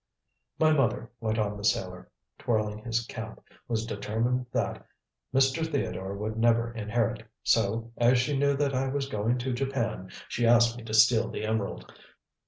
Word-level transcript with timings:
"My 0.57 0.73
mother," 0.73 1.11
went 1.19 1.37
on 1.37 1.57
the 1.57 1.63
sailor, 1.63 2.09
twirling 2.39 2.79
his 2.79 3.05
cap, 3.05 3.39
"was 3.67 3.85
determined 3.85 4.47
that 4.51 4.83
Mr. 5.31 5.63
Theodore 5.63 6.15
would 6.15 6.39
never 6.39 6.73
inherit, 6.73 7.21
so, 7.43 7.91
as 7.97 8.17
she 8.17 8.35
knew 8.35 8.57
that 8.57 8.73
I 8.73 8.87
was 8.87 9.07
going 9.07 9.37
to 9.37 9.53
Japan, 9.53 10.09
she 10.27 10.43
asked 10.47 10.75
me 10.75 10.83
to 10.85 10.93
steal 10.95 11.29
the 11.29 11.45
emerald." 11.45 11.93